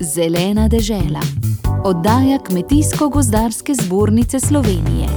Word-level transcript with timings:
Zelena 0.00 0.68
dežela. 0.68 1.20
Oddaja 1.84 2.38
Kmetijsko-gozdarske 2.38 3.74
zbornice 3.74 4.40
Slovenije. 4.40 5.08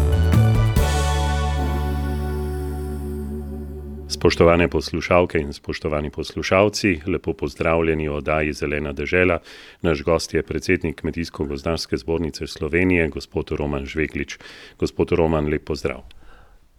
Spoštovane 4.08 4.68
poslušalke 4.68 5.38
in 5.38 5.54
spoštovani 5.54 6.10
poslušalci, 6.10 7.02
lepo 7.08 7.34
pozdravljeni 7.34 8.10
v 8.10 8.16
oddaji 8.16 8.54
Zelena 8.54 8.94
dežela. 8.94 9.38
Naš 9.82 10.02
gost 10.04 10.34
je 10.34 10.44
predsednik 10.44 11.02
Kmetijsko-gozdarske 11.02 11.98
zbornice 11.98 12.48
Slovenije, 12.48 13.10
gospod 13.10 13.52
Roman 13.52 13.86
Žveglič. 13.86 14.38
Gospod 14.80 15.12
Roman, 15.12 15.46
lep 15.46 15.66
pozdrav. 15.66 16.02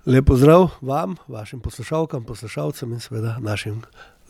Lep 0.07 0.27
pozdrav 0.27 0.71
vam, 0.81 1.17
vašim 1.29 1.61
poslušalkam, 1.61 2.25
poslušalcem 2.25 2.93
in 2.93 3.01
seveda 3.01 3.39
našim 3.41 3.83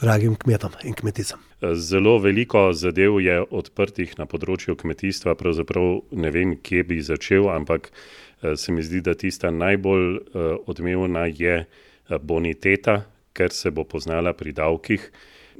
dragim 0.02 0.34
kmetom 0.36 0.74
in 0.84 0.96
kmeticam. 0.98 1.40
Zelo 1.78 2.16
veliko 2.18 2.72
zadev 2.74 3.20
je 3.22 3.38
odprtih 3.50 4.16
na 4.18 4.26
področju 4.26 4.74
kmetijstva, 4.80 5.36
pravzaprav 5.38 6.00
ne 6.18 6.32
vem, 6.34 6.56
kje 6.58 6.82
bi 6.88 6.98
začel, 7.06 7.46
ampak 7.54 7.92
se 8.42 8.74
mi 8.74 8.82
zdi, 8.82 9.00
da 9.06 9.14
tista 9.14 9.52
najbolj 9.54 10.18
odmevna 10.66 11.28
je 11.30 11.62
boniteta, 12.20 13.04
ker 13.32 13.54
se 13.54 13.70
bo 13.70 13.86
poznala 13.86 14.34
pri 14.34 14.52
davkih. 14.52 15.06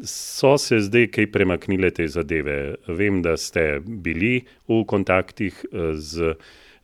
So 0.09 0.57
se 0.59 0.81
zdaj 0.83 1.11
kaj 1.15 1.29
premaknile 1.31 1.93
te 1.95 2.09
zadeve? 2.09 2.75
Vem, 2.89 3.23
da 3.23 3.37
ste 3.37 3.79
bili 3.85 4.41
v 4.67 4.83
kontaktih 4.89 5.63
z 5.95 6.35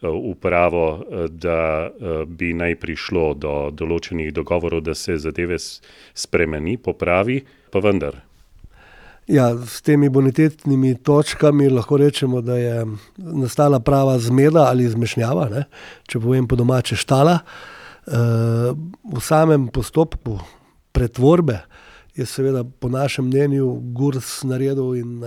upravo, 0.02 1.04
da 1.28 1.90
bi 2.26 2.52
naj 2.54 2.76
prišlo 2.78 3.34
do 3.34 3.54
določenih 3.74 4.30
dogovorov, 4.34 4.84
da 4.86 4.94
se 4.94 5.18
zadeve 5.18 5.58
spremeni, 5.58 6.76
popravi, 6.78 7.40
pa 7.72 7.82
vendar. 7.82 8.20
Ja, 9.28 9.50
s 9.52 9.82
temi 9.84 10.08
bonitetnimi 10.08 10.94
točkami 11.04 11.68
lahko 11.68 11.98
rečemo, 12.00 12.40
da 12.40 12.56
je 12.56 12.86
nastala 13.16 13.80
prava 13.80 14.16
zmeda 14.18 14.70
ali 14.70 14.88
zmešnjava, 14.88 15.48
ne. 15.52 15.66
Če 16.08 16.22
povem 16.22 16.46
po 16.48 16.56
domače, 16.56 16.96
štala. 16.96 17.40
v 18.08 19.20
samem 19.20 19.68
postopku 19.68 20.38
pretvorbe 20.92 21.60
je 22.16 22.26
seveda 22.26 22.64
po 22.64 22.88
našem 22.88 23.28
mnenju 23.28 23.68
Gurs 23.92 24.42
naredil 24.48 24.96
in 24.96 25.20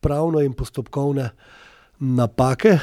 pravne 0.00 0.44
in 0.44 0.52
postopkovne 0.52 1.30
napake, 1.98 2.78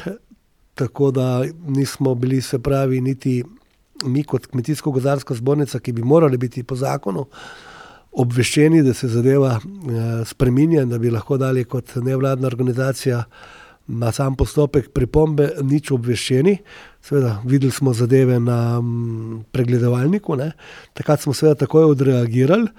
tako 0.76 1.12
da 1.12 1.44
nismo 1.68 2.16
bili, 2.16 2.42
se 2.42 2.60
pravi, 2.60 3.02
niti 3.02 3.44
mi 4.04 4.24
kot 4.24 4.48
Kmetijsko-gozdarska 4.48 5.36
zbornica, 5.36 5.80
ki 5.80 5.92
bi 5.92 6.04
morali 6.04 6.38
biti 6.38 6.64
po 6.64 6.76
zakonu 6.76 7.26
obveščeni, 8.12 8.84
da 8.84 8.94
se 8.94 9.08
zadeva 9.08 9.60
spreminja 10.26 10.84
in 10.84 10.90
da 10.90 10.98
bi 10.98 11.12
lahko 11.12 11.38
dali 11.38 11.64
kot 11.66 11.96
nevladna 11.96 12.48
organizacija 12.48 13.24
na 13.88 14.12
sam 14.12 14.36
postopek 14.40 14.92
pripombe, 14.96 15.50
nič 15.62 15.92
obveščeni. 15.92 16.58
Seveda, 17.04 17.40
videli 17.46 17.72
smo 17.72 17.94
zadeve 17.94 18.40
na 18.40 18.80
pregledovalniku, 19.52 20.38
ne. 20.40 20.52
Takrat 20.94 21.26
smo 21.26 21.34
seveda 21.36 21.66
takoj 21.66 21.90
odreagirali, 21.92 22.70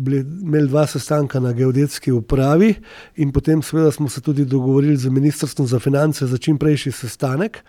imeli 0.00 0.68
dva 0.68 0.86
sestanka 0.86 1.40
na 1.40 1.52
geodetski 1.52 2.12
upravi 2.12 2.74
in 3.16 3.32
potem 3.32 3.62
seveda 3.62 3.90
smo 3.92 4.08
se 4.08 4.20
tudi 4.20 4.44
dogovorili 4.44 4.96
z 4.96 5.08
ministrstvom 5.08 5.68
za 5.68 5.78
finance 5.78 6.26
za 6.26 6.38
čimprejšnji 6.38 6.92
sestanek, 6.92 7.64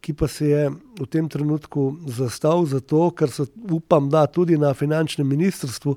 ki 0.00 0.14
pa 0.14 0.28
se 0.28 0.48
je 0.48 0.70
v 1.00 1.06
tem 1.10 1.28
trenutku 1.28 1.96
zastal 2.06 2.66
zato, 2.66 3.10
ker 3.10 3.30
so, 3.30 3.46
upam, 3.70 4.10
da 4.10 4.26
tudi 4.26 4.58
na 4.58 4.74
finančnem 4.74 5.26
ministrstvu 5.26 5.96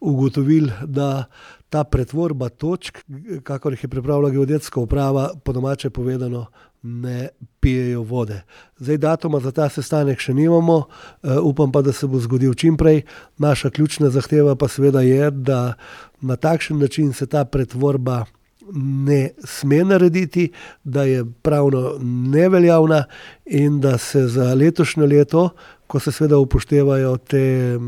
ugotovili, 0.00 0.72
da 0.84 1.24
ta 1.68 1.84
pretvorba 1.84 2.48
točk, 2.48 2.98
kakor 3.42 3.72
jih 3.72 3.84
je 3.84 3.88
pripravila 3.88 4.30
geodetska 4.30 4.80
uprava, 4.80 5.30
po 5.44 5.52
domače 5.52 5.90
povedano, 5.90 6.46
ne 6.82 7.28
pijejo 7.60 8.02
vode. 8.02 8.42
Zdaj 8.78 8.98
datuma 8.98 9.40
za 9.40 9.52
ta 9.52 9.68
sestanek 9.68 10.20
še 10.20 10.34
nimamo, 10.34 10.82
upam 11.42 11.72
pa, 11.72 11.82
da 11.82 11.92
se 11.92 12.06
bo 12.06 12.20
zgodil 12.20 12.54
čimprej, 12.54 13.02
naša 13.38 13.70
ključna 13.70 14.10
zahteva 14.10 14.54
pa 14.54 14.68
seveda 14.68 15.00
je, 15.00 15.30
da 15.30 15.74
na 16.20 16.36
takšen 16.36 16.78
način 16.78 17.12
se 17.12 17.26
ta 17.26 17.44
pretvorba 17.44 18.24
ne 18.74 19.30
sme 19.44 19.84
narediti, 19.84 20.50
da 20.84 21.02
je 21.02 21.24
pravno 21.42 21.98
neveljavna 22.02 23.04
in 23.46 23.80
da 23.80 23.98
se 23.98 24.26
za 24.28 24.54
letošnje 24.54 25.06
leto, 25.06 25.48
ko 25.86 26.00
se 26.00 26.12
seveda 26.12 26.38
upoštevajo 26.38 27.16
te 27.16 27.78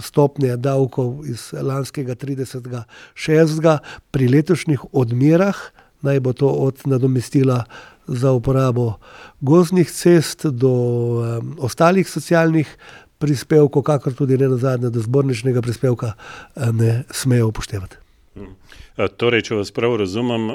stopnje 0.00 0.56
davkov 0.56 1.26
iz 1.26 1.52
lanskega 1.52 2.14
tridesetega 2.14 2.84
šestega, 3.14 3.78
pri 4.10 4.28
letošnjih 4.28 4.84
odmerah, 4.92 5.56
naj 6.02 6.20
bo 6.20 6.32
to 6.32 6.48
od 6.48 6.86
nadomestila 6.86 7.64
za 8.08 8.32
uporabo 8.32 8.94
gozdnih 9.40 9.90
cest 9.90 10.46
do 10.46 10.72
ostalih 11.58 12.08
socialnih 12.08 12.76
prispevkov, 13.18 13.82
kakor 13.82 14.14
tudi 14.14 14.38
nenazadnje 14.38 14.90
do 14.90 15.00
zborničnega 15.00 15.62
prispevka, 15.62 16.12
ne 16.72 17.02
smejo 17.10 17.48
upoštevati. 17.48 17.96
torej, 19.08 19.44
če 19.46 19.58
vas 19.60 19.70
prav 19.74 19.96
razumem, 20.00 20.48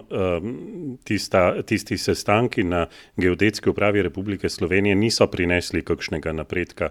tista, 1.08 1.62
tisti 1.64 1.98
sestanki 1.98 2.64
na 2.68 2.86
Geodetski 3.18 3.72
upravi 3.72 4.04
Republike 4.04 4.50
Slovenije 4.50 4.96
niso 4.96 5.28
prinesli 5.28 5.84
kakšnega 5.84 6.34
napredka? 6.36 6.90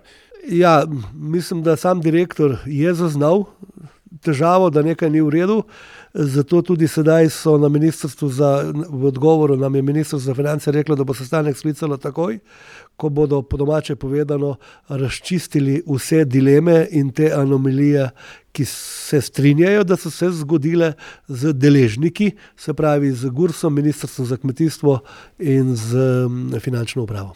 Ja, 0.48 0.82
mislim, 1.14 1.62
da 1.62 1.76
sam 1.76 2.00
direktor 2.00 2.56
je 2.66 2.94
zaznal 2.94 3.44
težavo, 4.20 4.70
da 4.70 4.82
nekaj 4.82 5.10
ni 5.10 5.20
v 5.20 5.30
redu, 5.30 5.62
zato 6.14 6.62
tudi 6.62 6.88
sedaj 6.88 7.30
so 7.30 7.56
na 7.58 7.68
ministrstvu 7.72 8.28
za, 8.28 8.72
v 8.88 9.06
odgovoru 9.08 9.56
nam 9.56 9.74
je 9.74 9.82
ministrstvo 9.82 10.18
za 10.18 10.34
finance 10.34 10.72
reklo, 10.72 10.96
da 10.96 11.04
bo 11.04 11.14
sestanek 11.14 11.56
sklicalo 11.56 11.96
takoj, 11.96 12.38
ko 12.96 13.08
bodo, 13.08 13.42
po 13.42 13.56
domače 13.56 13.96
povedano, 13.96 14.56
razčistili 14.88 15.82
vse 15.86 16.24
dileme 16.24 16.86
in 16.90 17.10
te 17.10 17.32
anomalije, 17.32 18.10
ki 18.52 18.64
se 18.68 19.20
strinjajo, 19.20 19.84
da 19.84 19.96
so 19.96 20.10
se 20.10 20.28
zgodile 20.30 20.92
z 21.28 21.52
deležniki, 21.56 22.30
se 22.56 22.74
pravi 22.74 23.12
z 23.12 23.30
Gursom, 23.32 23.74
ministrstvom 23.74 24.26
za 24.26 24.36
kmetijstvo 24.36 24.98
in 25.38 25.76
s 25.76 25.96
finančno 26.60 27.02
upravo. 27.02 27.34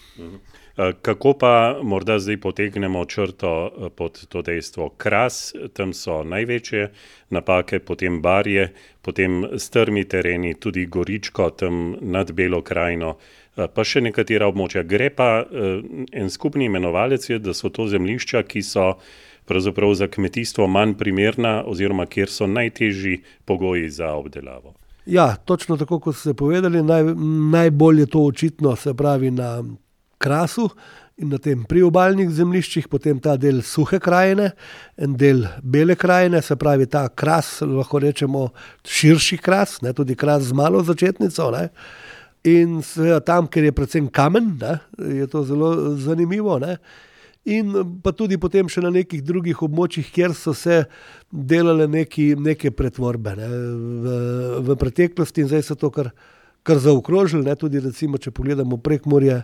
Kako 0.77 1.33
pa 1.33 1.79
morda 1.83 2.19
zdaj 2.19 2.37
potegnemo 2.41 3.05
črto 3.05 3.73
pod 3.97 4.27
to 4.29 4.43
dejstvo. 4.43 4.89
Kras, 4.89 5.55
tam 5.73 5.93
so 5.93 6.23
največje 6.25 6.91
napake, 7.31 7.79
potem 7.79 8.21
Barje, 8.23 8.73
potem 9.03 9.45
strmi 9.59 10.05
tereni, 10.05 10.55
tudi 10.55 10.87
Goričko 10.87 11.51
tam 11.51 11.97
nad 12.01 12.33
Belo 12.33 12.61
krajino, 12.63 13.17
pa 13.57 13.85
še 13.85 14.03
nekatera 14.05 14.49
območja. 14.53 14.83
Gre 14.85 15.09
pa, 15.11 15.47
en 16.13 16.31
skupni 16.31 16.69
imenovalec 16.69 17.25
je, 17.31 17.39
da 17.39 17.55
so 17.57 17.73
to 17.73 17.89
zemljišča, 17.89 18.43
ki 18.45 18.63
so 18.63 18.93
pravzaprav 19.49 19.95
za 19.95 20.11
kmetijstvo 20.13 20.67
manj 20.69 20.97
primerna 21.01 21.63
oziroma 21.65 22.05
kjer 22.07 22.29
so 22.29 22.47
najtežji 22.47 23.23
pogoji 23.45 23.89
za 23.91 24.13
obdelavo. 24.13 24.75
Ja, 25.07 25.37
točno 25.37 25.77
tako, 25.77 26.01
kot 26.03 26.17
ste 26.19 26.35
povedali, 26.35 26.83
najbolj 27.51 28.01
je 28.01 28.07
to 28.07 28.25
očitno, 28.27 28.77
se 28.77 28.95
pravi, 28.95 29.31
na 29.31 29.63
Krasu 30.19 30.71
in 31.17 31.31
na 31.33 31.39
tem 31.41 31.63
priobalnih 31.65 32.29
zemljiščih, 32.29 32.91
potem 32.93 33.21
ta 33.25 33.39
del 33.41 33.63
Suhe 33.65 33.99
krajine, 34.03 34.51
en 35.01 35.15
del 35.17 35.47
Bele 35.65 35.97
krajine, 35.97 36.43
se 36.45 36.57
pravi 36.61 36.87
ta 36.93 37.07
Kras, 37.09 37.63
lahko 37.65 38.03
rečemo 38.05 38.51
širši 38.85 39.39
Kras, 39.41 39.79
ne, 39.85 39.95
tudi 39.97 40.17
Kras 40.19 40.51
z 40.51 40.57
malo 40.57 40.83
začetnico, 40.85 41.49
ne. 41.57 41.71
In 42.47 42.83
seveda 42.85 43.23
tam, 43.25 43.49
kjer 43.49 43.71
je 43.71 43.77
predvsem 43.79 44.11
kamen, 44.13 44.53
ne, 44.61 44.77
je 45.17 45.27
to 45.33 45.43
zelo 45.49 45.73
zanimivo, 45.97 46.59
ne. 46.63 46.77
In 47.47 47.73
pa 48.03 48.11
tudi 48.11 48.37
potem 48.43 48.69
še 48.69 48.83
na 48.85 48.91
nekih 48.93 49.23
drugih 49.25 49.61
območjih, 49.63 50.11
kjer 50.13 50.35
so 50.37 50.53
se 50.53 50.83
delale 51.31 51.87
nekaj, 51.89 52.35
neke 52.43 52.75
pretvorbe, 52.75 53.37
ne. 53.39 53.49
V, 53.49 54.21
v 54.69 54.79
preteklosti 54.85 55.47
in 55.47 55.51
zdaj 55.55 55.65
so 55.71 55.79
to 55.81 55.91
kar, 55.95 56.13
kar 56.67 56.83
zaokrožili, 56.83 57.47
ne, 57.47 57.57
tudi 57.57 57.81
recimo, 57.81 58.21
če 58.21 58.35
pogledamo 58.37 58.77
Prekmurje, 58.83 59.41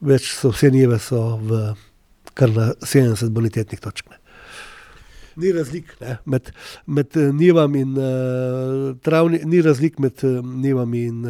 več 0.00 0.30
so 0.34 0.52
vse 0.54 0.70
njive 0.70 0.98
so 1.02 1.36
v 1.42 1.74
kar 2.36 2.52
na 2.52 2.72
sedemdeset 2.84 3.32
bonitetnih 3.32 3.80
točk, 3.80 4.10
ne. 4.10 4.20
Ni 5.36 5.52
razlik, 5.52 5.92
ne, 6.00 6.16
med, 6.24 6.50
med 6.86 7.16
njivami 7.16 7.80
in 7.84 7.96
ni 9.44 9.60
razlik 9.62 9.98
med 10.00 10.22
njivami 10.62 11.02
in 11.10 11.24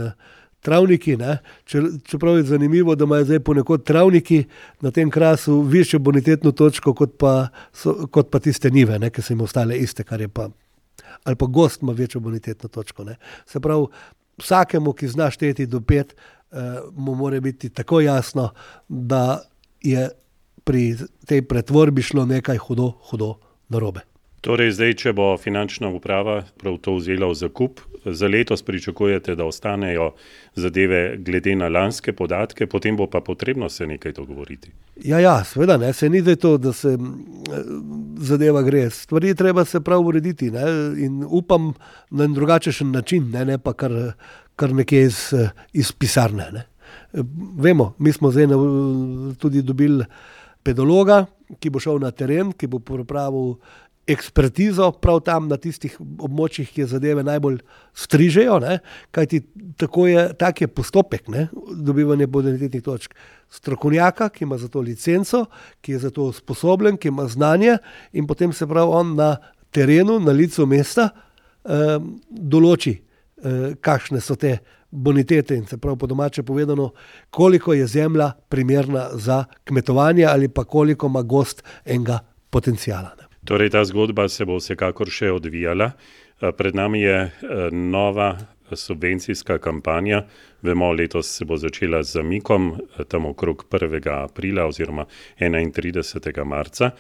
travniki, 0.67 1.17
ne. 1.17 1.39
čeprav 2.11 2.37
je 2.37 2.43
zanimivo, 2.51 2.95
da 2.95 3.05
imajo 3.05 3.25
zdaj 3.25 3.41
ponekod 3.41 3.85
travniki 3.87 4.45
na 4.81 4.91
tem 4.91 5.11
Krasu 5.11 5.61
višjo 5.61 5.99
bonitetno 5.99 6.53
točko 6.53 6.95
kot 6.95 7.17
pa 7.19 7.49
so, 7.73 8.07
kot 8.11 8.31
pa 8.31 8.39
tiste 8.43 8.71
njive, 8.71 8.99
ne, 8.99 9.11
ke 9.11 9.23
so 9.23 9.35
jim 9.35 9.45
ostale 9.47 9.79
iste, 9.79 10.05
kar 10.05 10.21
je 10.21 10.29
pa, 10.29 10.49
ali 11.25 11.37
pa 11.37 11.47
gozd 11.47 11.83
ima 11.83 11.93
večjo 11.93 12.21
bonitetno 12.21 12.69
točko, 12.69 13.05
ne. 13.05 13.19
Se 13.47 13.61
pravi, 13.61 13.87
vsakemu, 14.43 14.93
ki 14.93 15.09
zna 15.09 15.31
šteti 15.31 15.67
do 15.67 15.81
pet, 15.81 16.15
mu 16.93 17.15
mora 17.15 17.41
biti 17.41 17.69
takoj 17.69 18.05
jasno, 18.05 18.51
da 18.89 19.41
je 19.83 20.09
pri 20.65 20.97
tej 21.27 21.43
pretvorbi 21.43 22.03
šlo 22.03 22.27
nekaj 22.27 22.59
hudo, 22.59 22.93
hudo 23.11 23.35
narobe. 23.69 24.01
Torej, 24.47 24.77
zdaj, 24.79 24.93
če 25.01 25.13
bo 25.17 25.33
finančna 25.43 25.89
uprava 25.91 26.37
prav 26.61 26.77
to 26.79 26.95
vzela 27.01 27.27
v 27.27 27.35
zakup, 27.35 27.81
za 28.07 28.29
letos 28.31 28.63
pričakujete, 28.63 29.35
da 29.35 29.45
ostanejo 29.45 30.13
zadeve 30.55 31.17
glede 31.19 31.57
na 31.59 31.67
lanske 31.69 32.13
podatke, 32.13 32.69
potem 32.71 32.97
bo 32.97 33.09
pa 33.11 33.21
potrebno 33.21 33.69
se 33.69 33.87
nekaj 33.87 34.13
dogovoriti. 34.13 34.71
Ja, 35.03 35.19
ja 35.19 35.45
seveda, 35.45 35.77
ne, 35.83 35.93
se 35.93 36.09
ni 36.09 36.21
zdaj 36.23 36.37
to, 36.37 36.53
da 36.59 36.73
se 36.73 36.95
zadeva 38.23 38.63
gre. 38.63 38.91
Stvari 38.91 39.35
treba 39.35 39.65
se 39.65 39.81
prav 39.81 40.07
urediti 40.07 40.51
ne, 40.51 40.63
in 41.03 41.25
upam 41.27 41.73
na 42.11 42.27
drugačen 42.27 42.91
način, 42.91 43.31
ne, 43.31 43.45
ne 43.45 43.59
pa 43.59 43.73
kar, 43.73 43.93
kar 44.57 44.73
nekje 44.75 45.03
iz, 45.07 45.19
iz 45.73 45.93
pisarne. 45.93 46.51
Ne. 46.53 46.67
Vemo, 47.57 47.95
mi 47.99 48.13
smo 48.13 48.31
zdaj 48.31 48.47
tudi 49.39 49.63
dobili 49.63 50.05
pedologa, 50.63 51.25
ki 51.61 51.71
bo 51.71 51.81
šel 51.81 52.01
na 52.03 52.11
teren, 52.11 52.53
ki 52.53 52.69
bo 52.71 52.81
pripravil 52.83 53.55
ekspertizo 54.07 54.93
prav 55.03 55.21
tam 55.27 55.49
na 55.51 55.59
tistih 55.59 55.97
območjih, 55.99 56.69
ki 56.71 56.87
zadeve 56.91 57.25
najbolj 57.27 57.59
strižejo, 57.99 58.59
ne? 58.63 58.79
kajti 59.15 59.41
tako 59.83 60.07
je, 60.07 60.29
tak 60.39 60.63
je 60.63 60.69
postopek 60.71 61.27
ne? 61.33 61.49
dobivanja 61.75 62.29
bonitetnih 62.31 62.85
točk. 62.87 63.17
Strokovnjaka, 63.51 64.29
ki 64.35 64.45
ima 64.47 64.59
za 64.59 64.69
to 64.71 64.83
licenco, 64.83 65.45
ki 65.83 65.97
je 65.97 66.05
za 66.07 66.11
to 66.15 66.31
usposobljen, 66.31 66.99
ki 66.99 67.11
ima 67.11 67.27
znanje, 67.31 67.79
in 68.13 68.27
potem 68.27 68.53
se 68.55 68.67
pravi 68.67 68.95
on 68.95 69.15
na 69.19 69.37
terenu, 69.75 70.21
na 70.23 70.35
licu 70.35 70.67
mesta, 70.67 71.11
eh, 71.67 71.99
določi, 72.31 72.95
eh, 72.95 73.06
kakšne 73.81 74.21
so 74.21 74.37
te 74.37 74.59
bonitete 74.91 75.57
in 75.57 75.67
se 75.67 75.79
pravi 75.79 75.99
po 75.99 76.07
domače 76.07 76.43
povedano, 76.43 76.91
koliko 77.31 77.75
je 77.75 77.87
zemlja 77.87 78.33
primerna 78.49 79.09
za 79.13 79.45
kmetovanje 79.65 80.25
ali 80.25 80.49
pa 80.49 80.65
koliko 80.65 81.07
ima 81.07 81.23
gost 81.23 81.65
enega 81.85 82.19
potencijala. 82.51 83.11
Ne? 83.19 83.27
Torej, 83.45 83.71
ta 83.71 83.85
zgodba 83.85 84.29
se 84.29 84.45
bo 84.45 84.57
vsekakor 84.57 85.11
še 85.11 85.31
odvijala. 85.31 85.91
Eh, 86.41 86.53
pred 86.53 86.75
nami 86.75 87.01
je 87.01 87.19
eh, 87.25 87.31
nova 87.73 88.37
subvencijska 88.73 89.59
kampanja. 89.59 90.23
Vemo, 90.63 90.93
letos 90.93 91.37
se 91.37 91.45
bo 91.45 91.57
začela 91.57 92.03
z 92.03 92.13
zamikom, 92.13 92.73
eh, 92.99 93.05
tam 93.05 93.27
okrog 93.27 93.65
1. 93.71 94.25
aprila 94.25 94.67
oziroma 94.67 95.05
31. 95.39 96.45
marca. 96.45 96.91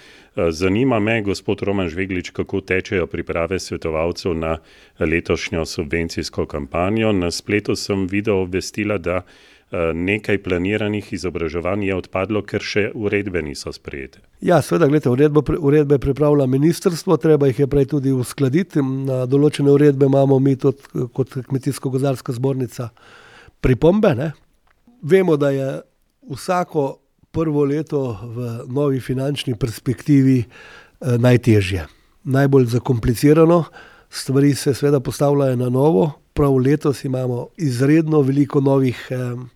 Zanima 0.50 0.98
me, 1.00 1.22
gospod 1.22 1.62
Roman 1.62 1.88
Žveglič, 1.88 2.30
kako 2.30 2.60
tečejo 2.60 3.06
priprave 3.06 3.58
svetovalcev 3.58 4.34
na 4.34 4.58
letošnjo 4.98 5.64
subvencijsko 5.64 6.46
kampanjo. 6.46 7.12
Na 7.12 7.30
spletu 7.30 7.76
sem 7.76 8.06
videl 8.06 8.36
obvestila, 8.36 8.98
da 8.98 9.22
Eh, 9.22 9.55
nekaj 9.94 10.38
planiranih 10.42 11.12
izobraževanj 11.12 11.84
je 11.88 11.94
odpadlo, 11.96 12.42
ker 12.46 12.62
še 12.62 12.90
uredbe 12.94 13.42
niso 13.42 13.72
sprejete. 13.74 14.20
Ja, 14.40 14.60
seveda, 14.62 14.86
gledajte, 14.86 15.10
uredbo, 15.10 15.42
uredbe 15.58 15.98
pripravlja 15.98 16.46
ministrstvo, 16.46 17.16
treba 17.16 17.48
jih 17.50 17.64
je 17.64 17.66
prej 17.66 17.88
tudi 17.90 18.12
uskladiti. 18.14 18.82
Na 18.82 19.24
določene 19.26 19.72
uredbe 19.72 20.06
imamo 20.06 20.38
mi 20.38 20.54
tudi 20.56 21.08
kot 21.16 21.34
Kmetijsko-gozarska 21.48 22.36
zbornica 22.36 22.90
pripombe. 23.60 24.14
Ne? 24.14 24.30
Vemo, 25.02 25.36
da 25.36 25.50
je 25.50 25.66
vsako 26.30 26.86
prvo 27.34 27.64
leto 27.64 28.14
v 28.22 28.52
novi 28.72 29.00
finančni 29.00 29.56
perspektivi 29.58 30.38
eh, 30.40 31.18
najtežje, 31.18 31.88
najbolj 32.24 32.70
zakomplicirano. 32.78 33.64
Stvari 34.10 34.54
se 34.54 34.74
seveda 34.74 35.00
postavljajo 35.00 35.56
na 35.56 35.68
novo. 35.68 36.12
Prav 36.36 36.54
letos 36.56 37.04
imamo 37.04 37.48
izredno 37.56 38.20
veliko 38.20 38.60
novih 38.60 39.08
eh, 39.10 39.55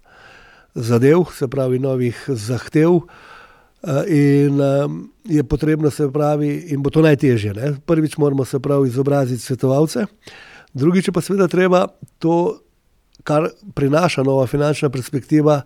zadev, 0.74 1.24
se 1.34 1.48
pravi, 1.48 1.78
novih 1.78 2.24
zahtev. 2.28 3.00
Eh, 3.82 4.04
in 4.08 4.60
eh, 4.60 4.88
je 5.24 5.44
potrebno 5.44 5.90
se 5.90 6.10
pravi, 6.12 6.66
in 6.68 6.82
bo 6.82 6.90
to 6.90 7.00
najtežje. 7.02 7.54
Ne? 7.54 7.74
Prvič 7.86 8.16
moramo 8.16 8.44
se 8.44 8.60
pravi 8.60 8.88
izobraziti 8.88 9.42
svetovalce, 9.42 10.04
drugič 10.72 11.08
pa 11.14 11.20
seveda 11.20 11.48
treba 11.48 11.86
to, 12.18 12.60
kar 13.24 13.48
prinaša 13.74 14.22
nova 14.22 14.46
finančna 14.46 14.90
perspektiva, 14.90 15.62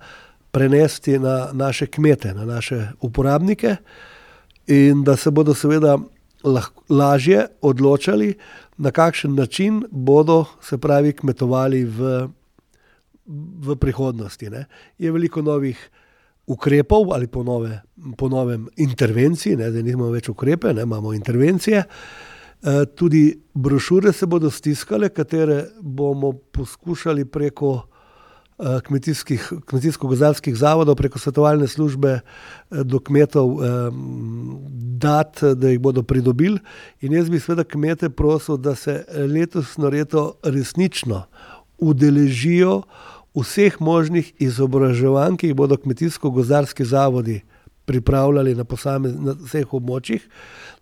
prenesti 0.51 1.19
na 1.19 1.49
naše 1.53 1.87
kmete, 1.87 2.35
na 2.35 2.45
naše 2.45 2.89
uporabnike, 3.01 3.77
in 4.67 5.03
da 5.05 5.17
se 5.17 5.31
bodo 5.31 5.55
seveda 5.55 5.99
lažje 6.89 7.47
odločali, 7.61 8.35
na 8.77 8.91
kakšen 8.91 9.35
način 9.35 9.83
bodo 9.91 10.45
se 10.63 10.79
pravi 10.79 11.13
kmetovali 11.13 11.85
v 11.85 12.29
v 13.27 13.77
prihodnosti. 13.77 14.51
Ne. 14.51 14.67
Je 14.99 15.13
veliko 15.13 15.43
novih 15.43 15.79
ukrepov 16.47 17.13
ali 17.13 17.27
po, 17.27 17.43
nove, 17.43 17.81
po 18.17 18.29
novem 18.29 18.69
intervencij, 18.77 19.57
ne, 19.57 19.71
da 19.73 19.83
nismo 19.83 20.11
več 20.13 20.29
ukrepe, 20.29 20.75
ne, 20.75 20.85
imamo 20.85 21.15
intervencije. 21.17 21.85
E, 22.65 22.85
tudi 22.97 23.31
brošure 23.55 24.13
se 24.13 24.27
bodo 24.27 24.51
stiskale, 24.51 25.09
katere 25.09 25.65
bomo 25.81 26.33
poskušali 26.53 27.25
preko 27.25 27.73
e, 27.81 28.77
kmetijsko-gozarskih 28.85 30.57
zavodov, 30.57 30.99
preko 31.01 31.19
svetovalne 31.19 31.69
službe 31.69 32.13
e, 32.19 32.23
do 32.85 33.01
kmetov 33.01 33.57
dati, 35.01 35.55
da 35.57 35.73
jih 35.73 35.81
bodo 35.81 36.03
pridobili. 36.03 36.61
In 37.01 37.17
jaz 37.17 37.33
bi 37.33 37.41
seveda 37.41 37.65
kmete 37.65 38.13
prosil, 38.13 38.61
da 38.61 38.77
se 38.77 39.01
letosno 39.33 39.89
leto 39.89 40.35
resnično 40.45 41.25
udeležijo 41.79 42.83
vseh 43.43 43.81
možnih 43.81 44.33
izobraževanj, 44.39 45.37
ki 45.41 45.51
jih 45.51 45.59
bodo 45.59 45.77
kmetijsko-gozdarski 45.81 46.85
zavodi 46.87 47.43
pripravljali 47.85 48.55
na 48.55 48.65
na 48.65 49.35
vseh 49.45 49.75
območjih, 49.75 50.23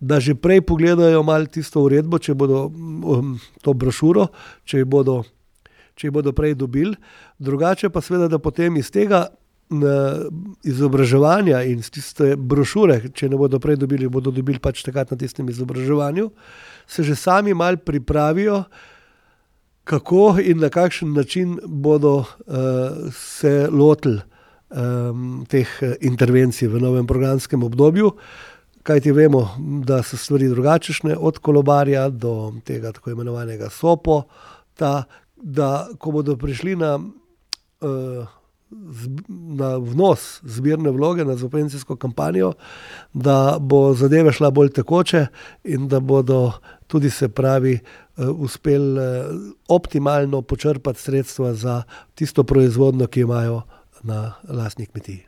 da 0.01 0.21
že 0.21 0.35
prej 0.35 0.61
pogledajo 0.61 1.23
malo 1.23 1.47
tisto 1.47 1.83
uredbo, 1.83 2.19
če 2.19 2.35
bodo 2.35 2.67
um, 2.67 3.39
to 3.63 3.75
brošuro, 3.75 4.29
če 4.65 4.79
jih 4.79 4.87
bodo, 4.87 5.23
če 5.95 6.07
jih 6.07 6.13
bodo 6.13 6.33
prej 6.33 6.55
dobili. 6.55 6.97
Drugače 7.39 7.91
pa 7.91 8.01
seveda, 8.01 8.29
da 8.29 8.39
potem 8.39 8.77
iz 8.77 8.91
tega 8.91 9.29
izobraževanja 10.65 11.63
in 11.65 11.81
iz 11.81 11.91
tiste 11.91 12.37
brošure, 12.37 13.09
če 13.15 13.29
ne 13.33 13.39
bodo 13.41 13.61
prej 13.63 13.79
dobili, 13.81 14.09
bodo 14.09 14.31
dobili 14.31 14.61
pač 14.61 14.83
takrat 14.85 15.11
na 15.11 15.17
tistem 15.17 15.49
izobraževanju, 15.49 16.31
se 16.87 17.03
že 17.03 17.17
sami 17.17 17.55
mal 17.55 17.77
pripravijo, 17.77 18.65
kako 19.85 20.37
in 20.43 20.61
na 20.61 20.69
kakšen 20.69 21.13
način 21.13 21.59
bodo 21.67 22.15
uh, 22.17 22.27
se 23.13 23.69
lotili 23.71 24.21
um, 24.71 25.45
teh 25.49 25.69
eh, 25.83 25.95
intervencij 26.01 26.69
v 26.69 26.81
novem 26.81 27.07
programskem 27.07 27.63
obdobju. 27.63 28.13
Kaj 28.83 29.01
ti 29.01 29.13
vemo, 29.13 29.49
da 29.87 30.03
so 30.03 30.17
stvari 30.17 30.49
drugačne, 30.49 31.17
od 31.17 31.39
kolobarja 31.39 32.09
do 32.09 32.53
tega 32.65 32.93
tako 32.93 33.11
imenovanega 33.11 33.71
SOPO, 33.71 34.23
ta, 34.75 35.05
da 35.37 35.89
ko 35.99 36.11
bodo 36.11 36.37
prišli 36.37 36.75
na, 36.77 36.97
uh, 36.99 38.27
na 39.29 39.77
vnos 39.79 40.41
zbirne 40.43 40.91
vloge, 40.91 41.25
na 41.25 41.37
zopencijsko 41.37 41.97
kampanjo, 41.97 42.53
da 43.13 43.57
bo 43.61 43.95
zadeve 43.95 44.33
šla 44.33 44.51
bolj 44.51 44.73
tekoče 44.73 45.27
in 45.65 45.89
da 45.89 46.01
bodo 46.01 46.53
tudi 46.93 47.11
se 47.11 47.29
pravi 47.29 47.79
uh, 48.17 48.29
uspeli 48.29 48.99
uh, 48.99 49.05
optimalno 49.69 50.43
počrpati 50.43 51.01
sredstva 51.01 51.55
za 51.55 51.83
tisto 52.15 52.45
proizvodno, 52.45 53.07
ki 53.07 53.21
jo 53.21 53.27
imajo 53.27 53.63
na 54.03 54.33
lastni 54.49 54.87
kmetiji. 54.87 55.23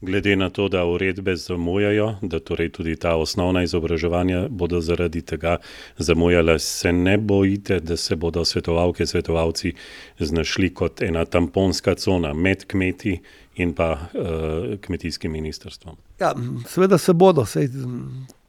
Glede 0.00 0.36
na 0.36 0.48
to, 0.50 0.68
da 0.68 0.84
uredbe 0.84 1.36
zamujajo, 1.36 2.14
da 2.22 2.40
torej 2.40 2.72
tudi 2.72 2.96
ta 2.96 3.14
osnovna 3.16 3.62
izobraževanja 3.62 4.48
bodo 4.48 4.80
zaradi 4.80 5.22
tega 5.22 5.58
zamujala, 5.98 6.58
se 6.58 6.92
ne 6.92 7.18
bojite, 7.18 7.80
da 7.80 7.96
se 7.96 8.16
bodo 8.16 8.44
svetovalke, 8.44 9.06
svetovalci 9.06 9.74
znašli 10.18 10.74
kot 10.74 11.02
ena 11.02 11.24
tamponska 11.24 11.94
cona 11.94 12.32
med 12.34 12.64
kmeti 12.66 13.20
in 13.56 13.74
pa 13.74 13.92
uh, 13.92 14.78
kmetijskim 14.80 15.32
ministrstvom? 15.32 15.96
Ja, 16.20 16.34
seveda 16.66 16.98
se 16.98 17.12
bodo. 17.12 17.44
Sej, 17.46 17.68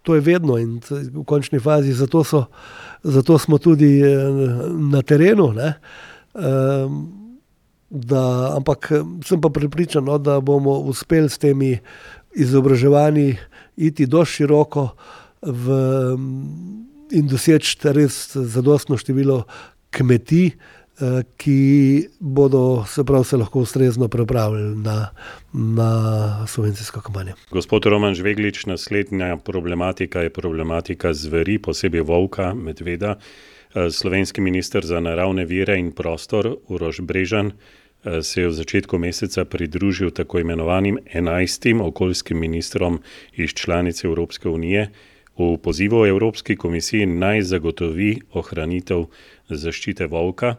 to 0.03 0.15
je 0.15 0.21
vedno 0.21 0.57
in 0.59 0.79
v 0.89 1.23
končni 1.25 1.59
fazi, 1.59 1.93
zato, 1.93 2.23
so, 2.23 2.45
zato 3.03 3.37
smo 3.39 3.57
tudi 3.57 3.99
eh, 4.01 4.17
na 4.91 5.01
terenu. 5.01 5.53
Um, 6.33 7.23
da, 7.93 8.53
ampak 8.57 8.89
sem 9.25 9.41
pa 9.41 9.49
pripričan, 9.53 10.03
no, 10.03 10.17
da 10.17 10.39
bomo 10.41 10.79
uspeli 10.89 11.29
s 11.29 11.37
temi 11.37 11.77
izobraževanji 12.33 13.37
iti 13.77 14.05
do 14.05 14.25
široko 14.25 14.87
v, 15.41 15.75
in 17.13 17.27
doseči 17.29 17.93
res 17.93 18.33
zadostno 18.33 18.97
število 18.97 19.43
kmetij. 19.93 20.55
Eh, 21.01 21.23
ki 21.37 22.07
bodo 22.19 22.85
se, 22.87 23.03
prav, 23.03 23.23
se 23.23 23.37
lahko 23.37 23.59
ustrezno 23.59 24.07
pripravili 24.07 24.75
na, 24.75 25.09
na 25.53 26.47
subvencijsko 26.47 27.01
kampanjo. 27.01 27.33
Gospod 27.51 27.85
Roman 27.85 28.13
Žveglič, 28.15 28.65
naslednja 28.65 29.37
problematika 29.37 30.21
je 30.21 30.29
problematika 30.29 31.13
zveri, 31.13 31.57
posebej 31.57 32.01
volka, 32.01 32.53
medveda. 32.53 33.15
Eh, 33.73 33.89
slovenski 33.91 34.41
minister 34.41 34.85
za 34.85 34.99
naravne 34.99 35.45
vire 35.45 35.79
in 35.79 35.91
prostor 35.91 36.57
Urož 36.67 36.99
Brežan 37.01 37.51
eh, 37.51 38.21
se 38.21 38.41
je 38.41 38.47
v 38.47 38.53
začetku 38.53 38.97
meseca 38.97 39.45
pridružil 39.45 40.11
tako 40.11 40.39
imenovanim 40.39 40.99
enajstim 41.13 41.81
okoljskim 41.81 42.39
ministrom 42.39 43.01
iz 43.33 43.49
članice 43.49 44.07
Evropske 44.07 44.49
unije. 44.49 44.91
v 45.37 45.57
pozivu 45.57 46.05
Evropski 46.05 46.55
komisiji 46.55 47.05
naj 47.05 47.41
zagotovi 47.41 48.19
ohranitev 48.33 49.05
zaščite 49.49 50.07
volka. 50.11 50.55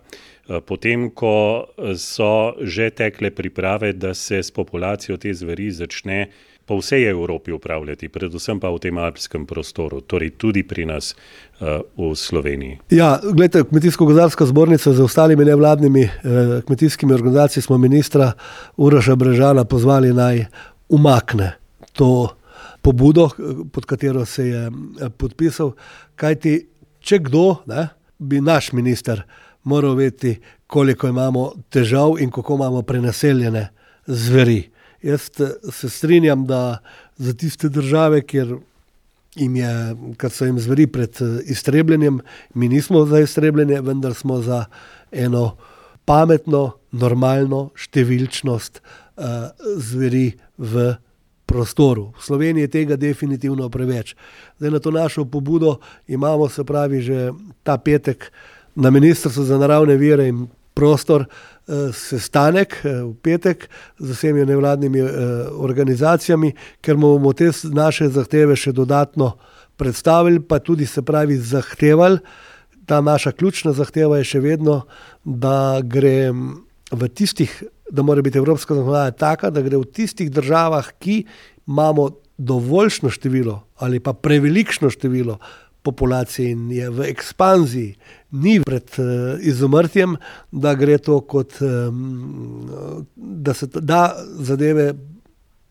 Potem, 0.66 1.08
ko 1.16 1.64
so 1.96 2.52
že 2.60 2.90
tekle 2.92 3.30
priprave, 3.32 3.94
da 3.96 4.12
se 4.14 4.42
s 4.42 4.52
populacijo 4.52 5.16
te 5.16 5.32
zveri 5.34 5.70
začne 5.72 6.26
po 6.64 6.78
vsej 6.80 7.08
Evropi 7.08 7.52
upravljati, 7.52 8.08
predvsem 8.08 8.60
pa 8.60 8.70
v 8.72 8.80
tem 8.80 8.98
alpskem 8.98 9.44
prostoru, 9.46 10.00
torej 10.00 10.36
tudi 10.40 10.62
pri 10.64 10.86
nas 10.88 11.12
uh, 11.12 11.84
v 11.96 12.12
Sloveniji. 12.16 12.78
Ja, 12.90 13.20
gledajte, 13.20 13.68
Kmetijsko-gozdarska 13.68 14.48
zbornica 14.48 14.92
z 14.92 15.00
ostalimi 15.04 15.44
nevladnimi 15.44 16.02
eh, 16.04 16.62
kmetijskimi 16.66 17.12
organizacijami 17.14 17.62
smo 17.62 17.78
ministra 17.78 18.32
Uraša 18.76 19.16
Brežana 19.16 19.64
pozvali 19.64 20.12
naj 20.12 20.46
umakne 20.88 21.52
to 21.92 22.36
pobudo, 22.82 23.30
pod 23.72 23.84
katero 23.86 24.24
se 24.24 24.48
je 24.48 24.66
eh, 24.66 25.08
podpisal. 25.16 25.72
Kajti, 26.16 26.58
če 27.00 27.18
kdo, 27.28 27.64
ne, 27.66 27.88
bi 28.24 28.40
naš 28.40 28.72
minister 28.72 29.22
moral 29.64 29.94
vedeti, 29.94 30.38
koliko 30.66 31.08
imamo 31.08 31.52
težav 31.70 32.16
in 32.20 32.30
kako 32.30 32.54
imamo 32.54 32.82
prenaseljene 32.82 33.68
zveri. 34.06 34.70
Jaz 35.02 35.28
se 35.72 35.90
strinjam, 35.90 36.46
da 36.46 36.78
za 37.16 37.32
tiste 37.32 37.68
države, 37.68 38.22
kjer, 38.22 38.56
je, 39.36 39.96
kjer 40.18 40.32
so 40.32 40.44
jim 40.44 40.58
zveri 40.58 40.86
pred 40.86 41.20
eh, 41.20 41.40
iztrebljenjem, 41.44 42.20
mi 42.54 42.68
nismo 42.68 43.04
za 43.06 43.20
iztrebljenje, 43.20 43.80
vendar 43.80 44.14
smo 44.14 44.40
za 44.40 44.64
eno 45.12 45.56
pametno, 46.04 46.72
normalno 46.92 47.70
številčnost 47.74 48.78
uh, 48.78 49.48
zveri 49.80 50.34
v 50.58 50.92
prostoru. 51.46 52.12
V 52.18 52.24
Sloveniji 52.24 52.62
je 52.62 52.68
tega 52.68 52.96
definitivno 52.96 53.68
preveč. 53.68 54.16
Zdaj 54.58 54.70
na 54.70 54.78
to 54.78 54.90
našo 54.90 55.24
pobudo 55.24 55.78
imamo, 56.08 56.48
se 56.48 56.64
pravi, 56.64 57.02
že 57.02 57.32
ta 57.62 57.78
petek 57.78 58.32
na 58.74 58.90
Ministrstvu 58.90 59.44
za 59.44 59.58
naravne 59.58 59.96
vire 59.96 60.28
in 60.28 60.46
prostor. 60.74 61.26
Eh, 61.64 61.92
sestanek 61.96 62.84
eh, 62.84 63.00
v 63.08 63.16
petek 63.24 63.70
z 63.96 64.12
vsemi 64.12 64.44
nevladnimi 64.44 65.00
eh, 65.00 65.08
organizacijami, 65.48 66.52
ker 66.84 67.00
bomo 67.00 67.32
te 67.32 67.48
naše 67.72 68.10
zahteve 68.12 68.52
še 68.52 68.74
dodatno 68.76 69.38
predstavili, 69.80 70.44
pa 70.44 70.60
tudi 70.60 70.84
se 70.84 71.00
pravi 71.00 71.40
zahtevali. 71.40 72.20
Ta 72.84 73.00
naša 73.00 73.32
ključna 73.32 73.72
zahteva 73.72 74.20
je 74.20 74.28
še 74.28 74.40
vedno, 74.44 74.82
da 75.24 75.80
gre 75.80 76.36
v 76.92 77.08
tistih, 77.08 77.48
da 77.90 78.02
mora 78.02 78.22
biti 78.22 78.38
evropska 78.38 78.74
zakonodaja 78.74 79.10
taka, 79.10 79.50
da 79.50 79.62
gre 79.62 79.76
v 79.76 79.84
tistih 79.84 80.30
državah, 80.30 80.92
ki 80.98 81.24
imamo 81.66 82.10
dovoljšno 82.38 83.10
število 83.10 83.62
ali 83.76 84.00
pa 84.00 84.12
prevelikšno 84.12 84.90
število 84.90 85.38
populacije 85.82 86.50
in 86.50 86.70
je 86.72 86.90
v 86.90 87.08
ekspanziji, 87.10 87.94
ni 88.30 88.60
pred 88.64 88.88
uh, 88.98 89.36
izumrtjem, 89.40 90.16
da 90.50 90.74
gre 90.74 90.98
to 90.98 91.20
kot, 91.20 91.58
um, 91.60 92.70
da 93.16 93.54
se 93.54 93.66
da 93.66 94.14
zadeve 94.38 94.94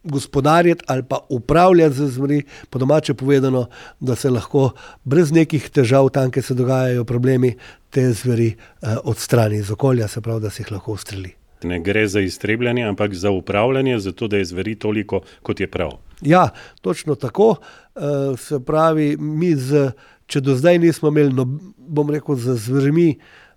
gospodariti 0.03 0.83
ali 0.87 1.03
pa 1.03 1.17
upravljati 1.29 1.95
z 1.95 2.07
zveri, 2.07 2.41
po 2.69 2.79
domače 2.79 3.13
povedano, 3.13 3.65
da 3.99 4.15
se 4.15 4.29
lahko 4.29 4.71
brez 5.03 5.31
nekih 5.31 5.69
težav, 5.69 6.09
tam, 6.09 6.31
kjer 6.31 6.45
se 6.45 6.53
dogajajo 6.53 7.05
problemi, 7.05 7.55
te 7.89 8.11
zveri 8.13 8.53
uh, 8.53 8.97
odstrani 9.03 9.57
iz 9.57 9.71
okolja, 9.71 10.07
se 10.07 10.21
pravi, 10.21 10.41
da 10.41 10.49
se 10.49 10.61
jih 10.61 10.71
lahko 10.71 10.93
ustreli. 10.93 11.33
Ne 11.63 11.79
gre 11.79 12.07
za 12.07 12.21
iztrebljanje, 12.21 12.83
ampak 12.83 13.13
za 13.13 13.31
upravljanje, 13.31 13.99
zato 13.99 14.27
da 14.27 14.37
je 14.37 14.45
zveri 14.45 14.75
toliko, 14.75 15.21
kot 15.41 15.59
je 15.59 15.67
prav. 15.67 15.91
Ja, 16.21 16.49
točno 16.81 17.15
tako. 17.15 17.55
Uh, 17.95 18.39
se 18.39 18.59
pravi, 18.65 19.17
mi 19.17 19.55
z 19.55 19.91
če 20.27 20.41
do 20.41 20.55
zdaj 20.57 20.79
nismo 20.81 21.11
imeli, 21.11 21.33
no, 21.35 21.45
bom 21.77 22.09
rekel, 22.11 22.37
za 22.39 22.55
zvermi, 22.57 23.13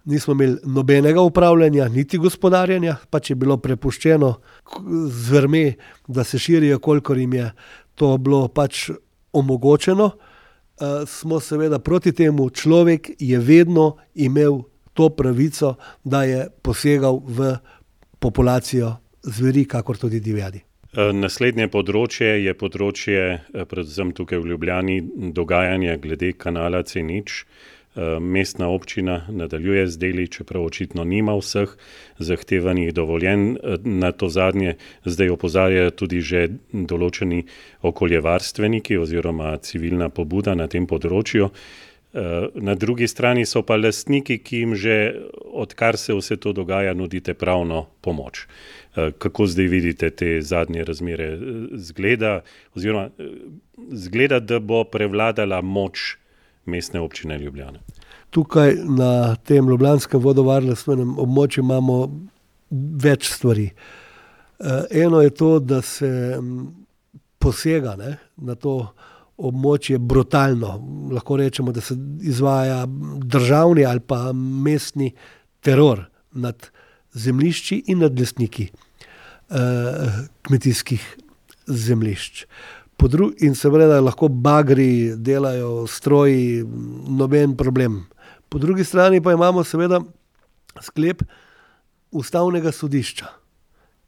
nismo 0.06 0.34
imeli 0.36 0.58
nobenega 0.64 1.22
upravljanja, 1.24 1.88
niti 1.92 2.18
gospodarjenja, 2.18 2.98
pač 3.10 3.32
je 3.32 3.38
bilo 3.38 3.56
prepuščeno 3.62 4.34
zvermi, 5.10 5.66
da 6.06 6.24
se 6.24 6.38
širijo, 6.38 6.78
kolikor 6.82 7.18
jim 7.18 7.34
je 7.34 7.50
to 7.96 8.16
bilo 8.18 8.46
pač 8.48 8.90
omogočeno. 9.32 10.10
Uh, 10.76 11.06
smo 11.08 11.40
seveda 11.40 11.78
proti 11.80 12.12
temu, 12.12 12.50
človek 12.50 13.14
je 13.18 13.38
vedno 13.40 13.94
imel 14.14 14.60
to 14.96 15.08
pravico, 15.12 15.74
da 16.04 16.24
je 16.24 16.46
posegal 16.64 17.20
v 17.24 17.56
populacijo 18.18 18.96
zveri, 19.22 19.64
kakor 19.64 19.98
tudi 19.98 20.20
divjadi. 20.20 20.62
Eh, 20.96 21.12
naslednje 21.12 21.68
področje 21.68 22.28
je 22.40 22.52
področje, 22.54 23.22
eh, 23.52 23.64
predvsem 23.68 24.12
tukaj 24.16 24.38
v 24.40 24.52
Ljubljani, 24.52 25.00
dogajanja 25.32 25.96
glede 26.00 26.32
kanala 26.32 26.82
C0. 26.82 27.44
Eh, 27.96 28.18
mestna 28.20 28.68
občina 28.68 29.26
nadaljuje 29.28 29.86
z 29.88 29.96
deli, 29.96 30.28
čeprav 30.28 30.64
očitno 30.64 31.04
nima 31.04 31.32
vseh 31.36 31.68
zahtevanih 32.18 32.92
dovoljen. 32.94 33.58
Na 33.84 34.12
to 34.12 34.28
zadnje 34.28 34.76
zdaj 35.04 35.30
opozarjajo 35.32 35.90
tudi 35.90 36.20
že 36.20 36.48
določeni 36.72 37.44
okoljevarstveniki 37.82 38.96
oziroma 38.96 39.56
civilna 39.58 40.08
pobuda 40.08 40.54
na 40.54 40.66
tem 40.66 40.86
področju. 40.86 41.50
Na 42.54 42.74
drugi 42.74 43.08
strani 43.08 43.42
so 43.46 43.60
pa 43.62 43.76
lastniki, 43.76 44.38
ki 44.38 44.58
jim 44.62 44.74
že 44.74 45.14
odkar 45.52 45.98
se 46.00 46.14
vse 46.16 46.36
to 46.40 46.52
dogaja, 46.56 46.94
nudite 46.94 47.34
pravno 47.34 47.86
pomoč. 48.00 48.46
Eh, 48.96 49.12
kako 49.18 49.46
zdaj 49.46 49.66
vidite 49.66 50.10
te 50.10 50.42
zadnje 50.42 50.84
razmere? 50.84 51.24
Eh, 51.24 51.38
zgleda, 51.72 52.40
oziroma, 52.74 53.10
eh, 53.18 53.24
zgleda, 53.90 54.40
da 54.40 54.58
bo 54.58 54.84
prevladala 54.84 55.60
moč 55.60 56.16
mestne 56.64 57.00
občine 57.00 57.38
Ljubljana. 57.38 57.78
Tukaj 58.30 58.74
na 58.74 59.36
tem 59.36 59.68
ljubljanskem 59.68 60.20
vodovarstvenem 60.20 61.18
območju 61.18 61.62
imamo 61.62 61.98
več 63.02 63.28
stvari. 63.30 63.70
Eno 64.90 65.20
je 65.20 65.30
to, 65.30 65.58
da 65.58 65.82
se 65.82 66.38
mm, 66.40 66.66
posega 67.38 67.96
ne, 67.96 68.16
na 68.36 68.54
to 68.54 68.94
območje 69.36 69.98
brutalno. 69.98 70.76
Lahko 71.12 71.36
rečemo, 71.36 71.72
da 71.72 71.80
se 71.80 71.94
izvaja 72.22 72.84
državni 73.22 73.84
ali 73.84 74.00
pa 74.00 74.32
mestni 74.32 75.12
teror 75.60 76.04
nad 76.32 76.68
zemljišči 77.12 77.82
in 77.86 77.98
nad 78.04 78.18
lesniki 78.20 78.68
eh, 79.50 80.26
kmetijskih 80.42 81.16
zemljišč. 81.66 82.44
In 83.44 83.54
seveda 83.54 84.00
lahko 84.00 84.28
bagri 84.28 85.16
delajo 85.16 85.86
stroji, 85.86 86.64
noben 87.08 87.56
problem. 87.56 88.06
Po 88.48 88.58
drugi 88.58 88.84
strani 88.84 89.20
pa 89.20 89.32
imamo 89.32 89.64
seveda 89.64 90.00
sklep 90.80 91.22
ustavnega 92.10 92.72
sodišča, 92.72 93.26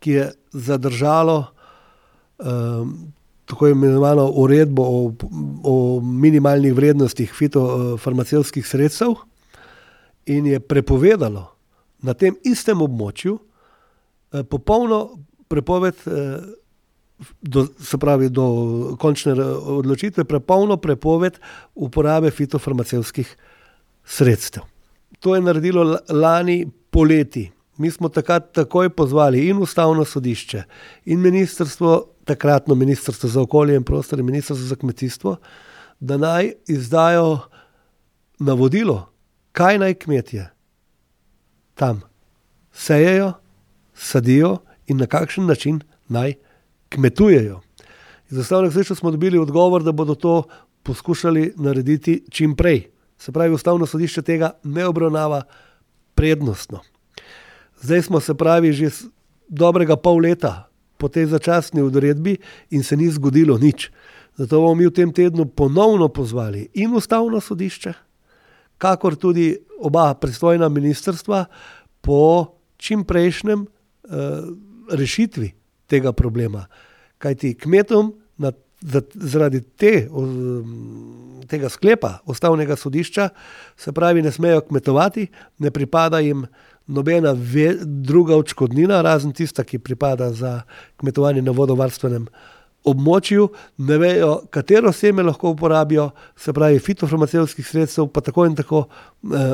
ki 0.01 0.11
je 0.11 0.25
zadržalo 0.53 1.45
um, 2.39 3.13
tako 3.49 3.69
imenovano 3.69 4.27
uredbo 4.37 4.83
o, 4.85 5.13
o 5.65 6.01
minimalnih 6.05 6.75
vrednostih 6.75 7.33
fitofarmacevskih 7.33 8.67
sredstev 8.67 9.15
in 10.27 10.47
je 10.47 10.61
prepovedalo 10.61 11.47
na 12.03 12.15
tem 12.15 12.37
istem 12.45 12.83
območju 12.85 13.39
eh, 13.39 14.45
popolno 14.45 15.01
prepoved, 15.49 16.03
eh, 16.07 16.39
do, 17.41 17.67
se 17.81 17.99
pravi, 17.99 18.29
do 18.31 18.97
končne 19.01 19.35
odločitve, 19.81 20.25
prepolno 20.25 20.77
prepoved 20.77 21.41
uporabe 21.75 22.31
fitofarmacevskih 22.31 23.37
sredstev. 24.05 24.63
To 25.19 25.35
je 25.35 25.43
naredilo 25.43 25.99
lani 26.09 26.67
poleti. 26.91 27.49
Mi 27.79 27.91
smo 27.91 28.09
takrat 28.09 28.53
takoj 28.53 28.91
pozvali 28.91 29.47
in 29.49 29.63
ustavno 29.63 30.05
sodišče, 30.05 30.63
in 31.05 31.21
ministrstvo, 31.21 32.05
takratno 32.25 32.75
ministrstvo 32.75 33.29
za 33.31 33.41
okolje 33.41 33.77
in 33.77 33.85
prostor, 33.85 34.19
in 34.19 34.27
ministrstvo 34.27 34.67
za 34.67 34.77
kmetijstvo, 34.77 35.37
da 36.01 36.17
naj 36.17 36.53
izdajo 36.67 37.39
navodilo, 38.39 39.13
kaj 39.53 39.79
naj 39.79 39.95
kmetje 39.95 40.51
tam 41.75 42.03
sejejo, 42.73 43.33
sadijo 43.95 44.59
in 44.87 44.97
na 44.99 45.07
kakšen 45.07 45.47
način 45.47 45.81
naj 46.09 46.35
kmetujejo. 46.89 47.61
Iz 48.31 48.39
osnovnega 48.39 48.75
sreča 48.75 48.95
smo 48.95 49.11
dobili 49.11 49.39
odgovor, 49.39 49.83
da 49.83 49.93
bodo 49.93 50.15
to 50.15 50.43
poskušali 50.83 51.53
narediti 51.57 52.25
čim 52.31 52.57
prej. 52.57 52.91
Se 53.19 53.33
pravi, 53.33 53.55
ustavno 53.55 53.87
sodišče 53.87 54.23
tega 54.23 54.51
ne 54.63 54.87
obravnava 54.87 55.43
prednostno. 56.15 56.81
Zdaj 57.81 58.03
smo 58.03 58.21
se 58.21 58.35
pravi 58.35 58.73
že 58.73 58.91
dobrega 59.49 59.97
pol 59.97 60.21
leta 60.21 60.69
po 60.99 61.09
tej 61.09 61.27
začasni 61.27 61.83
odredbi 61.83 62.37
in 62.71 62.83
se 62.83 62.97
ni 62.97 63.09
zgodilo 63.11 63.59
nič. 63.59 63.91
Zato 64.39 64.61
bomo 64.61 64.75
mi 64.75 64.87
v 64.87 64.95
tem 64.95 65.11
tednu 65.13 65.47
ponovno 65.47 66.09
pozvali 66.09 66.69
in 66.75 66.95
ustavno 66.95 67.41
sodišče, 67.41 67.93
kakor 68.79 69.17
tudi 69.17 69.57
oba 69.83 70.15
pristojna 70.15 70.69
ministrstva 70.69 71.47
po 72.01 72.55
čim 72.77 73.03
prejšnjem 73.05 73.67
uh, 73.67 73.69
rešitvi 74.91 75.51
tega 75.87 76.13
problema. 76.13 76.67
Kaj 77.19 77.35
ti 77.35 77.55
kmetom 77.55 78.15
na 78.39 78.53
zaradi 79.15 79.61
te, 79.61 80.07
tega 81.51 81.69
sklepa 81.69 82.19
ustavnega 82.31 82.77
sodišča, 82.77 83.29
se 83.77 83.93
pravi, 83.93 84.23
ne 84.23 84.33
smejo 84.33 84.61
kmetovati, 84.69 85.27
ne 85.59 85.71
pripada 85.71 86.21
jim 86.23 86.47
nobena 86.89 87.35
ve, 87.37 87.75
druga 87.85 88.37
odškodnina, 88.37 89.03
razen 89.03 89.33
tista, 89.33 89.65
ki 89.65 89.79
pripada 89.79 90.31
za 90.33 90.63
kmetovanje 91.01 91.43
na 91.45 91.53
vodovarstvenem 91.55 92.29
območju, 92.89 93.49
ne 93.85 93.99
vejo, 94.01 94.31
katero 94.55 94.93
seme 94.95 95.23
lahko 95.27 95.53
uporabijo, 95.53 96.11
se 96.39 96.55
pravi, 96.57 96.79
fitofarmacevskih 96.81 97.67
sredstev, 97.67 98.09
pa 98.15 98.23
tako 98.25 98.47
in 98.49 98.55
tako 98.57 98.85
eh, 98.89 99.51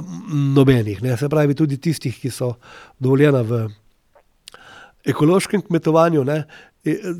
nobenih, 0.55 1.03
ne, 1.03 1.17
se 1.19 1.29
pravi, 1.29 1.57
tudi 1.59 1.81
tistih, 1.83 2.15
ki 2.21 2.31
so 2.31 2.55
dovoljena 3.03 3.43
v 3.43 3.65
ekološkem 5.11 5.65
kmetovanju, 5.67 6.25
ne, 6.25 6.45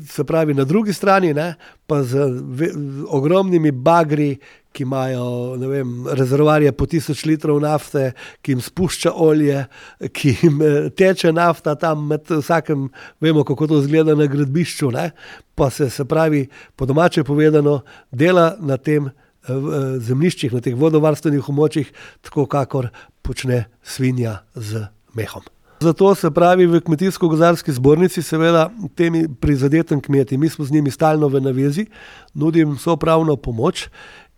se 0.09 0.23
pravi, 0.23 0.53
na 0.53 0.63
drugi 0.63 0.93
strani 0.93 1.33
ne, 1.33 1.55
pa 1.87 2.03
z, 2.03 2.29
ve, 2.29 2.69
z 2.73 3.05
ogromnimi 3.09 3.71
bagri, 3.71 4.37
ki 4.75 4.83
imajo 4.83 5.55
vem, 5.61 5.93
rezervoarje 6.19 6.73
po 6.75 6.87
tisoč 6.89 7.23
litrov 7.29 7.61
nafte, 7.63 8.11
ki 8.43 8.55
jim 8.55 8.63
spušča 8.63 9.13
olje, 9.15 9.65
ki 10.11 10.35
jim 10.41 10.61
eh, 10.61 10.77
teče 10.91 11.31
nafta 11.35 11.77
tam 11.79 12.07
med 12.11 12.27
vsakem, 12.29 12.89
vemo, 13.23 13.45
kako 13.47 13.71
to 13.71 13.81
izgleda 13.83 14.17
na 14.19 14.27
gradbišču, 14.31 14.91
ne, 14.95 15.09
pa 15.55 15.69
se, 15.71 15.89
se 15.89 16.05
pravi, 16.05 16.45
po 16.75 16.85
domače 16.85 17.23
povedano, 17.23 17.81
dela 18.11 18.53
na 18.59 18.77
tem. 18.77 19.11
Eh, 19.45 19.53
eh, 19.53 19.99
zemljiščih, 20.01 20.55
na 20.57 20.59
teh 20.65 20.73
vodovarstvenih 20.73 21.49
območjih, 21.51 21.91
tako 22.25 22.47
kakor 22.49 22.87
počne 23.21 23.67
svinja 23.85 24.39
z 24.55 24.87
mehom. 25.13 25.45
Zato 25.85 26.15
se 26.15 26.31
pravi 26.31 26.65
v 26.65 26.79
Kmetijsko-gozarski 26.81 27.73
zbornici, 27.75 28.23
seveda, 28.25 28.69
temi 28.97 29.27
prizadetim 29.27 30.01
kmeti, 30.01 30.37
mi 30.37 30.49
smo 30.49 30.65
z 30.65 30.71
njimi 30.71 30.91
stalno 30.91 31.27
v 31.29 31.43
navezi, 31.45 31.85
nudim 32.33 32.77
so 32.81 32.95
pravno 32.97 33.35
pomoč 33.35 33.89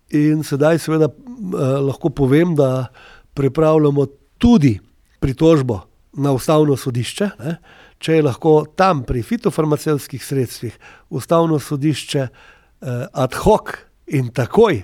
in 0.09 0.43
sedaj 0.43 0.79
seveda 0.79 1.09
eh, 1.09 1.79
lahko 1.83 2.09
povem, 2.09 2.55
da 2.55 2.87
pripravljamo 3.33 4.05
tudi 4.37 4.79
pritožbo 5.19 5.81
na 6.13 6.31
ustavno 6.31 6.77
sodišče. 6.77 7.29
Ne? 7.39 7.57
Če 7.99 8.19
je 8.19 8.23
lahko 8.23 8.65
tam 8.75 9.03
pri 9.03 9.23
fitofarmacevskih 9.25 10.23
sredstvih 10.23 10.77
ustavno 11.09 11.59
sodišče 11.59 12.21
eh, 12.21 13.05
ad 13.13 13.35
hoc 13.43 13.73
in 14.07 14.29
takoj 14.33 14.83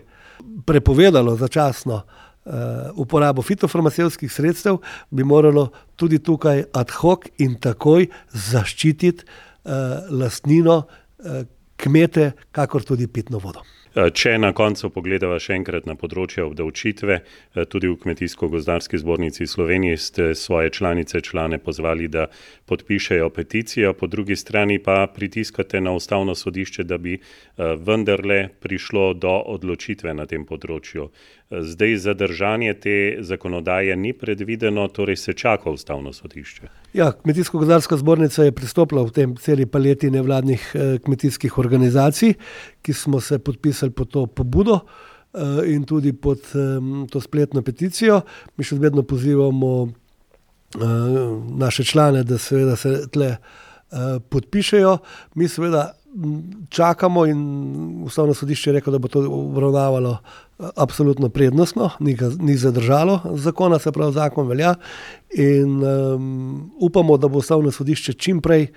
prepovedalo 0.65 1.35
začasno 1.35 1.95
uh, 1.95 2.53
uporabo 2.95 3.41
fitofarmacevskih 3.41 4.31
sredstev, 4.31 4.77
bi 5.09 5.23
moralo 5.23 5.69
tudi 5.95 6.19
tukaj 6.19 6.63
ad 6.73 6.91
hoc 6.99 7.27
in 7.37 7.55
takoj 7.59 8.07
zaščititi 8.33 9.23
uh, 9.23 10.09
lastnino, 10.11 10.83
uh, 10.83 11.43
kmete, 11.77 12.31
kakor 12.51 12.83
tudi 12.83 13.07
pitno 13.07 13.39
vodo. 13.39 13.63
Eh, 13.93 14.09
če 14.09 14.39
na 14.41 14.49
koncu 14.57 14.89
pogledamo 14.89 15.35
še 15.37 15.53
enkrat 15.53 15.85
na 15.85 15.93
področje 15.93 16.41
obdavčitve, 16.41 17.17
eh, 17.21 17.65
tudi 17.69 17.91
v 17.91 17.97
Kmetijsko-gozdarski 18.01 18.97
zbornici 18.97 19.45
Slovenije 19.45 19.97
ste 19.97 20.23
svoje 20.33 20.71
članice, 20.73 21.21
člane 21.21 21.59
pozvali, 21.61 22.07
da 22.07 22.25
podpišejo 22.65 23.29
peticijo, 23.29 23.93
po 23.93 24.07
drugi 24.07 24.35
strani 24.35 24.79
pa 24.79 25.05
pritiskate 25.05 25.81
na 25.81 25.93
ustavno 25.93 26.33
sodišče, 26.33 26.83
da 26.83 26.97
bi 26.97 27.13
eh, 27.13 27.21
vendarle 27.77 28.49
prišlo 28.59 29.13
do 29.13 29.35
odločitve 29.53 30.13
na 30.13 30.25
tem 30.25 30.45
področju. 30.45 31.11
Zdaj 31.61 31.97
zadržanje 31.97 32.73
te 32.73 33.17
zakonodaje 33.21 33.95
ni 33.95 34.13
predvideno, 34.13 34.87
torej 34.87 35.15
se 35.15 35.33
čaka 35.33 35.69
ustavno 35.69 36.13
sodišče. 36.13 36.67
Ja, 36.93 37.11
Kmetijsko-gozdarska 37.11 37.97
zbornica 37.97 38.43
je 38.43 38.51
pristopila 38.51 39.03
v 39.03 39.11
tem 39.13 39.35
celi 39.37 39.65
paleti 39.65 40.11
nevladnih 40.11 40.75
kmetijskih 41.05 41.57
organizacij, 41.57 42.33
ki 42.81 42.93
smo 42.93 43.21
se 43.21 43.39
podpisali 43.39 43.91
pod 43.91 44.09
to 44.09 44.25
pobudo 44.25 44.79
uh, 45.33 45.65
in 45.65 45.83
tudi 45.83 46.13
pod 46.13 46.39
um, 46.53 47.07
to 47.11 47.21
spletno 47.21 47.61
peticijo. 47.61 48.21
Mi 48.57 48.65
še 48.65 48.77
vedno 48.81 49.03
pozivamo 49.03 49.71
uh, 49.83 49.91
naše 51.57 51.83
člane, 51.83 52.23
da 52.23 52.37
seveda 52.37 52.75
se 52.75 52.95
tle 53.11 53.35
uh, 53.35 54.21
podpišejo. 54.29 54.97
Mi 55.35 55.47
seveda 55.47 55.91
čakamo 56.69 57.25
in 57.25 58.03
ustavno 58.05 58.33
sodišče 58.33 58.69
je 58.69 58.73
rekel, 58.73 58.93
da 58.93 58.99
bo 58.99 59.07
to 59.07 59.23
obravnavalo 59.29 60.17
absolutno 60.75 61.29
prednostno, 61.29 61.89
ni, 61.99 62.13
ga, 62.15 62.29
ni 62.39 62.57
zadržalo 62.57 63.19
zakona, 63.35 63.79
se 63.79 63.91
pravi 63.91 64.13
zakon 64.13 64.47
velja 64.47 64.75
in 65.33 65.83
um, 65.83 66.71
upamo, 66.79 67.17
da 67.17 67.27
bo 67.27 67.37
ustavno 67.37 67.71
sodišče 67.71 68.13
čim 68.13 68.41
prej 68.41 68.67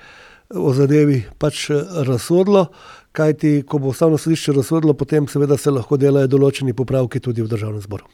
o 0.54 0.72
zadevi 0.72 1.22
pač 1.38 1.68
razsodlo, 2.06 2.66
kajti 3.12 3.62
ko 3.68 3.78
bo 3.78 3.88
ustavno 3.88 4.18
sodišče 4.18 4.52
razsodilo, 4.52 4.94
potem 4.94 5.28
seveda 5.28 5.56
se 5.56 5.70
lahko 5.70 5.96
delajo 5.96 6.30
določeni 6.30 6.72
popravki 6.72 7.20
tudi 7.20 7.42
v 7.42 7.50
državnem 7.52 7.82
zboru. 7.84 8.06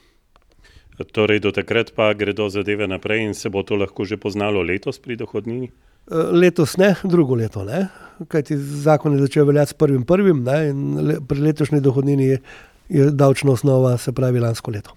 Torej, 1.13 1.41
do 1.41 1.51
takrat 1.51 1.95
pa 1.97 2.13
gredo 2.15 2.49
zadeve 2.53 2.87
naprej 2.89 3.25
in 3.27 3.35
se 3.35 3.51
bo 3.51 3.63
to 3.63 3.77
lahko 3.77 4.05
že 4.05 4.17
poznalo 4.17 4.63
letos 4.63 4.99
pri 4.99 5.17
dohodnini? 5.17 5.71
E, 6.11 6.15
letos 6.15 6.77
ne, 6.77 6.95
drugo 7.05 7.35
leto 7.39 7.65
ne, 7.65 7.87
kajti 8.29 8.57
zakon 8.57 9.15
je 9.15 9.27
začel 9.27 9.47
veljati 9.47 9.71
s 9.71 9.79
prvim 9.79 10.05
prvim 10.05 10.43
ne, 10.45 10.59
in 10.71 10.99
le, 11.07 11.19
pri 11.29 11.41
letošnji 11.41 11.81
dohodnini 11.81 12.27
je, 12.27 12.41
je 12.89 13.11
davčna 13.11 13.53
osnova, 13.53 13.97
se 13.99 14.13
pravi 14.13 14.41
lansko 14.41 14.71
leto. 14.71 14.97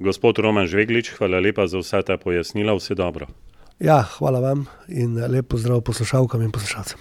Gospod 0.00 0.38
Roman 0.38 0.66
Žveglič, 0.66 1.12
hvala 1.18 1.40
lepa 1.40 1.66
za 1.68 1.80
vsa 1.80 2.02
ta 2.02 2.16
pojasnila, 2.16 2.76
vse 2.76 2.94
dobro. 2.94 3.26
Ja, 3.80 4.02
hvala 4.18 4.40
vam 4.40 4.66
in 4.88 5.16
lepo 5.32 5.56
zdrav 5.56 5.80
poslušalkam 5.80 6.42
in 6.42 6.52
poslušalcem. 6.52 7.00